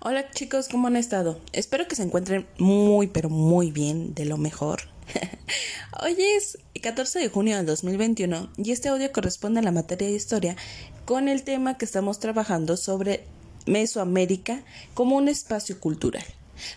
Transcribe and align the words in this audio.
Hola 0.00 0.30
chicos, 0.30 0.68
¿cómo 0.68 0.86
han 0.86 0.96
estado? 0.96 1.40
Espero 1.52 1.88
que 1.88 1.96
se 1.96 2.04
encuentren 2.04 2.46
muy 2.58 3.08
pero 3.08 3.30
muy 3.30 3.72
bien, 3.72 4.14
de 4.14 4.26
lo 4.26 4.36
mejor. 4.36 4.82
Hoy 6.02 6.16
es 6.36 6.58
14 6.80 7.18
de 7.18 7.28
junio 7.28 7.56
del 7.56 7.66
2021 7.66 8.52
y 8.56 8.70
este 8.70 8.90
audio 8.90 9.10
corresponde 9.10 9.58
a 9.58 9.64
la 9.64 9.72
materia 9.72 10.06
de 10.06 10.14
historia 10.14 10.56
con 11.04 11.28
el 11.28 11.42
tema 11.42 11.78
que 11.78 11.84
estamos 11.84 12.20
trabajando 12.20 12.76
sobre 12.76 13.24
Mesoamérica 13.66 14.62
como 14.94 15.16
un 15.16 15.28
espacio 15.28 15.80
cultural, 15.80 16.24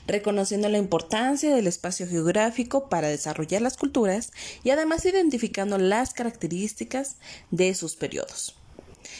reconociendo 0.07 0.67
la 0.67 0.79
importancia 0.79 1.55
del 1.55 1.67
espacio 1.67 2.07
geográfico 2.07 2.89
para 2.89 3.07
desarrollar 3.07 3.61
las 3.61 3.77
culturas 3.77 4.31
y 4.63 4.71
además 4.71 5.05
identificando 5.05 5.77
las 5.77 6.13
características 6.13 7.17
de 7.51 7.75
sus 7.75 7.95
periodos. 7.95 8.55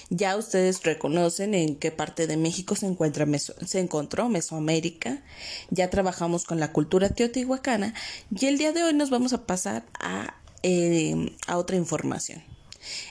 Ya 0.10 0.36
ustedes 0.38 0.84
reconocen 0.84 1.54
en 1.54 1.76
qué 1.76 1.92
parte 1.92 2.28
de 2.28 2.38
México 2.38 2.76
se, 2.76 2.86
encuentra 2.86 3.26
se 3.38 3.80
encontró 3.80 4.30
Mesoamérica. 4.30 5.22
Ya 5.70 5.90
trabajamos 5.90 6.46
con 6.46 6.60
la 6.60 6.72
cultura 6.72 7.10
teotihuacana 7.10 7.94
y 8.38 8.46
el 8.46 8.58
día 8.58 8.72
de 8.72 8.84
hoy 8.84 8.94
nos 8.94 9.10
vamos 9.10 9.34
a 9.34 9.46
pasar 9.46 9.86
a, 10.00 10.36
eh, 10.64 11.36
a 11.48 11.58
otra 11.58 11.78
información. 11.78 12.44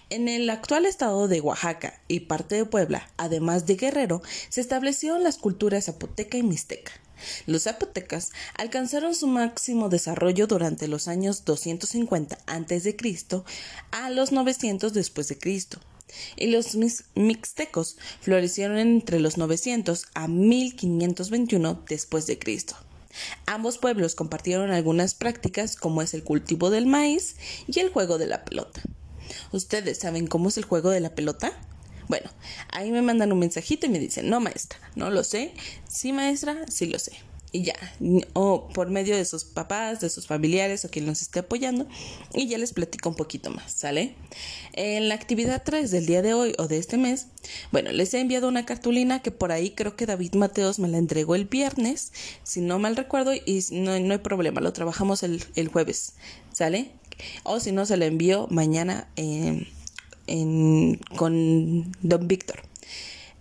En 0.09 0.29
el 0.29 0.51
actual 0.51 0.85
estado 0.85 1.29
de 1.29 1.41
Oaxaca 1.41 2.01
y 2.09 2.21
parte 2.21 2.57
de 2.57 2.65
Puebla, 2.65 3.09
además 3.17 3.67
de 3.67 3.77
Guerrero, 3.77 4.21
se 4.49 4.61
establecieron 4.61 5.23
las 5.23 5.39
culturas 5.39 5.85
zapoteca 5.85 6.37
y 6.37 6.43
mixteca. 6.43 6.93
Los 7.47 7.65
zapotecas 7.65 8.31
alcanzaron 8.57 9.15
su 9.15 9.27
máximo 9.27 9.89
desarrollo 9.89 10.47
durante 10.47 10.89
los 10.89 11.07
años 11.07 11.45
250 11.45 12.39
a.C. 12.47 12.97
a 13.91 14.11
los 14.11 14.33
900 14.33 14.93
después 14.93 15.29
de 15.29 15.39
Cristo 15.39 15.81
y 16.37 16.49
los 16.49 16.77
mixtecos 17.15 17.97
florecieron 18.21 18.79
entre 18.79 19.21
los 19.21 19.39
900 19.39 20.07
a 20.15 20.29
1521 20.29 21.85
después 21.89 22.27
de 22.27 22.39
Cristo. 22.39 22.77
Ambos 23.47 23.79
pueblos 23.79 24.15
compartieron 24.15 24.71
algunas 24.71 25.15
prácticas 25.15 25.77
como 25.77 26.03
es 26.03 26.15
el 26.15 26.23
cultivo 26.23 26.71
del 26.71 26.87
maíz 26.87 27.37
y 27.67 27.81
el 27.81 27.91
juego 27.91 28.19
de 28.19 28.27
la 28.27 28.45
pelota. 28.45 28.83
¿Ustedes 29.53 29.99
saben 29.99 30.27
cómo 30.27 30.49
es 30.49 30.59
el 30.59 30.65
juego 30.65 30.91
de 30.91 31.01
la 31.01 31.15
pelota? 31.15 31.53
Bueno, 32.09 32.31
ahí 32.71 32.91
me 32.91 33.03
mandan 33.03 33.33
un 33.33 33.39
mensajito 33.39 33.87
y 33.87 33.91
me 33.91 34.01
dicen, 34.01 34.29
no 34.29 34.41
maestra, 34.41 34.79
no 34.97 35.11
lo 35.11 35.23
sé. 35.23 35.55
Sí 35.89 36.13
maestra, 36.13 36.65
sí 36.69 36.87
lo 36.87 36.99
sé 36.99 37.13
y 37.53 37.63
ya, 37.63 37.75
o 38.33 38.69
por 38.69 38.91
medio 38.91 39.17
de 39.17 39.25
sus 39.25 39.45
papás, 39.45 40.01
de 40.01 40.09
sus 40.09 40.27
familiares 40.27 40.85
o 40.85 40.91
quien 40.91 41.07
nos 41.07 41.21
esté 41.21 41.41
apoyando 41.41 41.87
y 42.33 42.47
ya 42.47 42.59
les 42.59 42.73
platico 42.73 43.09
un 43.09 43.17
poquito 43.17 43.51
más, 43.51 43.73
¿sale? 43.73 44.15
En 44.73 45.09
la 45.09 45.17
actividad 45.17 45.63
3 45.65 45.91
del 45.91 46.07
día 46.07 46.23
de 46.23 46.35
hoy 46.35 46.55
o 46.59 46.69
de 46.69 46.79
este 46.79 46.97
mes, 46.97 47.27
bueno, 47.73 47.91
les 47.91 48.15
he 48.15 48.21
enviado 48.21 48.47
una 48.47 48.65
cartulina 48.65 49.21
que 49.21 49.33
por 49.33 49.51
ahí 49.51 49.71
creo 49.71 49.97
que 49.97 50.07
David 50.07 50.35
Mateos 50.35 50.79
me 50.79 50.89
la 50.89 50.99
entregó 50.99 51.35
el 51.35 51.47
viernes, 51.47 52.13
si 52.45 52.61
no 52.61 52.79
mal 52.79 52.97
recuerdo, 52.97 53.35
y 53.35 53.65
no, 53.73 53.99
no 53.99 54.13
hay 54.13 54.19
problema, 54.19 54.61
lo 54.61 54.73
trabajamos 54.73 55.23
el, 55.23 55.45
el, 55.57 55.69
jueves, 55.69 56.15
¿sale? 56.53 56.93
O 57.43 57.59
si 57.59 57.73
no, 57.73 57.85
se 57.85 57.97
la 57.97 58.07
envío 58.07 58.47
mañana 58.51 59.09
en, 59.17 59.67
con 61.17 61.93
don 62.01 62.29
Víctor. 62.29 62.63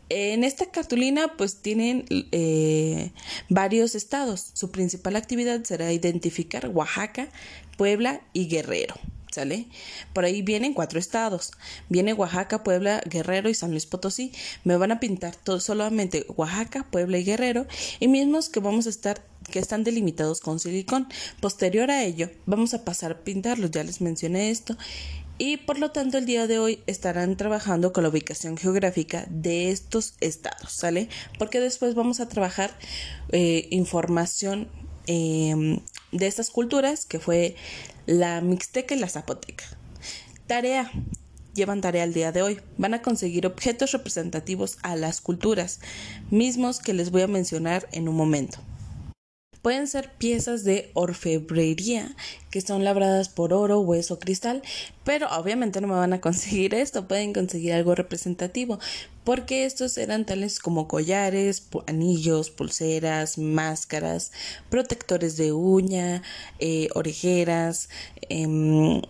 En 0.10 0.44
esta 0.44 0.72
cartulina 0.72 1.36
pues 1.38 1.62
tienen 1.62 2.06
eh, 2.10 3.12
varios 3.48 3.96
estados. 3.96 4.50
Su 4.54 4.72
principal 4.72 5.16
actividad 5.16 5.64
será 5.64 5.94
identificar 5.94 6.68
Oaxaca, 6.70 7.30
Puebla 7.78 8.22
y 8.34 8.48
Guerrero. 8.48 8.96
¿Sale? 9.32 9.68
Por 10.12 10.26
ahí 10.26 10.42
vienen 10.42 10.74
cuatro 10.74 10.98
estados. 10.98 11.52
Viene 11.88 12.14
Oaxaca, 12.14 12.64
Puebla, 12.64 13.00
Guerrero 13.06 13.48
y 13.48 13.54
San 13.54 13.70
Luis 13.70 13.86
Potosí. 13.86 14.32
Me 14.64 14.76
van 14.76 14.92
a 14.92 15.00
pintar 15.00 15.36
todo, 15.36 15.60
solamente 15.60 16.26
Oaxaca, 16.36 16.88
Puebla 16.90 17.20
y 17.20 17.23
Guerrero 17.23 17.68
y 18.00 18.08
mismos 18.08 18.50
que 18.50 18.60
vamos 18.60 18.88
a 18.88 18.90
estar 18.90 19.23
que 19.50 19.60
están 19.60 19.84
delimitados 19.84 20.40
con 20.42 20.60
silicón. 20.60 21.08
Posterior 21.42 21.92
a 21.92 22.04
ello, 22.04 22.30
vamos 22.46 22.73
a 22.73 22.86
pasar 22.86 23.12
a 23.12 23.23
pintarlos, 23.23 23.72
ya 23.72 23.84
les 23.84 24.02
mencioné 24.02 24.52
esto, 24.52 24.78
y 25.39 25.58
por 25.58 25.80
lo 25.80 25.92
tanto 25.92 26.17
el 26.17 26.26
día 26.26 26.45
de 26.45 26.60
hoy 26.60 26.83
estarán 26.86 27.38
trabajando 27.38 27.94
con 27.94 28.04
la 28.04 28.10
ubicación 28.10 28.58
geográfica 28.58 29.26
de 29.30 29.72
estos 29.72 30.16
estados, 30.20 30.73
¿sale? 30.73 31.08
Porque 31.39 31.61
después 31.61 31.95
vamos 31.95 32.20
a 32.20 32.27
trabajar 32.27 32.77
eh, 33.32 33.67
información 33.72 34.67
em, 35.08 35.80
de 36.11 36.27
estas 36.27 36.50
culturas 36.50 37.05
que 37.05 37.20
fue 37.20 37.55
la 38.05 38.42
mixteca 38.42 38.94
y 38.94 39.00
la 39.00 39.08
zapoteca. 39.08 39.64
Tarea. 40.45 40.92
Llevan 41.56 41.82
tarea 41.82 42.04
el 42.04 42.14
día 42.14 42.32
de 42.32 42.42
hoy. 42.42 42.60
Van 42.77 42.94
a 42.94 43.02
conseguir 43.02 43.48
objetos 43.48 43.94
representativos 43.94 44.77
a 44.83 44.95
las 44.95 45.20
culturas, 45.20 45.80
mismos 46.30 46.80
que 46.80 46.94
les 46.94 47.11
voy 47.11 47.23
a 47.23 47.27
mencionar 47.27 47.88
en 47.92 48.08
un 48.08 48.16
momento. 48.16 48.60
Pueden 49.61 49.87
ser 49.87 50.11
piezas 50.14 50.64
de 50.64 50.89
orfebrería 50.93 52.15
que 52.49 52.61
son 52.61 52.83
labradas 52.83 53.30
por 53.30 53.53
oro, 53.53 53.81
hueso, 53.81 54.17
cristal, 54.17 54.61
pero 55.03 55.27
obviamente 55.30 55.81
no 55.81 55.87
me 55.87 55.95
van 55.95 56.14
a 56.14 56.21
conseguir 56.21 56.73
esto, 56.73 57.08
pueden 57.08 57.33
conseguir 57.33 57.73
algo 57.73 57.93
representativo, 57.93 58.80
porque 59.23 59.65
estos 59.65 59.97
eran 59.97 60.25
tales 60.25 60.59
como 60.59 60.87
collares, 60.87 61.64
anillos, 61.87 62.49
pulseras, 62.49 63.37
máscaras, 63.37 64.31
protectores 64.70 65.37
de 65.37 65.52
uña, 65.52 66.23
eh, 66.59 66.87
orejeras, 66.95 67.89
em, 68.30 69.02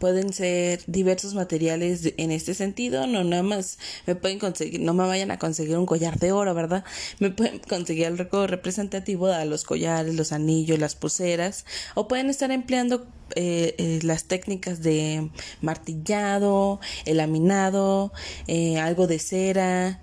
pueden 0.00 0.32
ser 0.32 0.80
diversos 0.86 1.34
materiales 1.34 2.14
en 2.16 2.32
este 2.32 2.54
sentido, 2.54 3.06
no 3.06 3.22
nada 3.22 3.44
más 3.44 3.78
me 4.06 4.16
pueden 4.16 4.40
conseguir, 4.40 4.80
no 4.80 4.94
me 4.94 5.06
vayan 5.06 5.30
a 5.30 5.38
conseguir 5.38 5.76
un 5.78 5.86
collar 5.86 6.18
de 6.18 6.32
oro, 6.32 6.54
¿verdad? 6.54 6.84
Me 7.20 7.30
pueden 7.30 7.60
conseguir 7.60 8.06
algo 8.06 8.46
representativo 8.48 9.28
de 9.28 9.44
los 9.44 9.62
collares, 9.62 10.14
los 10.16 10.32
anillos, 10.32 10.78
las 10.78 10.96
pulseras, 10.96 11.66
o 11.94 12.08
pueden 12.08 12.30
estar 12.30 12.50
empleando 12.50 13.06
eh, 13.36 13.74
eh, 13.78 14.00
las 14.02 14.24
técnicas 14.24 14.82
de 14.82 15.30
martillado, 15.60 16.80
el 17.04 17.18
laminado, 17.18 18.12
eh, 18.48 18.78
algo 18.78 19.06
de 19.06 19.18
cera, 19.18 20.00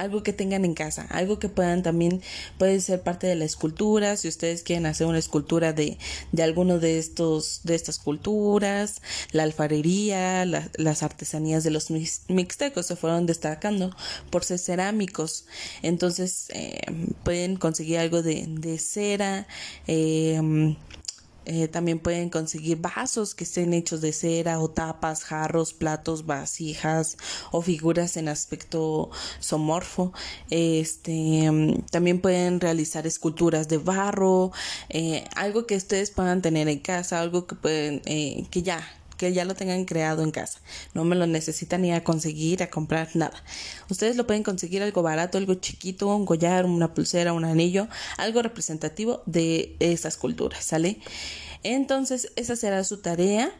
algo 0.00 0.22
que 0.22 0.32
tengan 0.32 0.64
en 0.64 0.74
casa, 0.74 1.06
algo 1.10 1.38
que 1.38 1.48
puedan 1.48 1.82
también, 1.82 2.22
puede 2.58 2.80
ser 2.80 3.02
parte 3.02 3.26
de 3.26 3.34
la 3.34 3.44
escultura, 3.44 4.16
si 4.16 4.28
ustedes 4.28 4.62
quieren 4.62 4.86
hacer 4.86 5.06
una 5.06 5.18
escultura 5.18 5.72
de, 5.72 5.98
de 6.32 6.42
alguno 6.42 6.78
de 6.78 6.98
estos, 6.98 7.60
de 7.64 7.74
estas 7.74 7.98
culturas, 7.98 9.02
la 9.32 9.42
alfarería, 9.42 10.44
las 10.44 11.02
artesanías 11.02 11.64
de 11.64 11.70
los 11.70 11.90
mixtecos 11.90 12.86
se 12.86 12.96
fueron 12.96 13.26
destacando 13.26 13.94
por 14.30 14.44
ser 14.44 14.58
cerámicos, 14.58 15.46
entonces 15.82 16.48
pueden 17.24 17.56
conseguir 17.56 17.98
algo 17.98 18.22
de, 18.22 18.46
de 18.48 18.78
cera, 18.78 19.46
eh, 19.86 20.76
eh, 21.48 21.66
también 21.66 21.98
pueden 21.98 22.28
conseguir 22.28 22.78
vasos 22.78 23.34
que 23.34 23.44
estén 23.44 23.72
hechos 23.72 24.02
de 24.02 24.12
cera 24.12 24.60
o 24.60 24.68
tapas, 24.68 25.24
jarros, 25.24 25.72
platos, 25.72 26.26
vasijas 26.26 27.16
o 27.50 27.62
figuras 27.62 28.18
en 28.18 28.28
aspecto 28.28 29.10
somorfo. 29.40 30.12
Este, 30.50 31.50
también 31.90 32.20
pueden 32.20 32.60
realizar 32.60 33.06
esculturas 33.06 33.66
de 33.68 33.78
barro, 33.78 34.52
eh, 34.90 35.24
algo 35.36 35.66
que 35.66 35.76
ustedes 35.76 36.10
puedan 36.10 36.42
tener 36.42 36.68
en 36.68 36.80
casa, 36.80 37.20
algo 37.20 37.46
que 37.46 37.54
pueden, 37.54 38.02
eh, 38.04 38.46
que 38.50 38.62
ya 38.62 38.86
que 39.18 39.32
ya 39.34 39.44
lo 39.44 39.54
tengan 39.54 39.84
creado 39.84 40.22
en 40.22 40.30
casa. 40.30 40.60
No 40.94 41.04
me 41.04 41.16
lo 41.16 41.26
necesitan 41.26 41.82
ni 41.82 41.92
a 41.92 42.02
conseguir, 42.02 42.62
a 42.62 42.70
comprar 42.70 43.10
nada. 43.14 43.42
Ustedes 43.90 44.16
lo 44.16 44.26
pueden 44.26 44.42
conseguir 44.42 44.82
algo 44.82 45.02
barato, 45.02 45.36
algo 45.36 45.54
chiquito, 45.54 46.06
un 46.06 46.24
collar, 46.24 46.64
una 46.64 46.94
pulsera, 46.94 47.34
un 47.34 47.44
anillo, 47.44 47.88
algo 48.16 48.40
representativo 48.40 49.22
de 49.26 49.76
esas 49.80 50.16
culturas, 50.16 50.64
¿sale? 50.64 50.98
Entonces, 51.62 52.32
esa 52.36 52.56
será 52.56 52.82
su 52.84 52.98
tarea. 52.98 53.52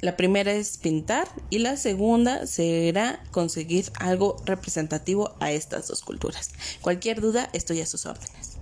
La 0.00 0.16
primera 0.16 0.52
es 0.52 0.76
pintar 0.76 1.26
y 1.50 1.58
la 1.58 1.76
segunda 1.76 2.46
será 2.46 3.24
conseguir 3.30 3.90
algo 3.98 4.36
representativo 4.44 5.34
a 5.40 5.50
estas 5.52 5.88
dos 5.88 6.02
culturas. 6.02 6.50
Cualquier 6.82 7.20
duda, 7.20 7.48
estoy 7.52 7.80
a 7.80 7.86
sus 7.86 8.06
órdenes. 8.06 8.55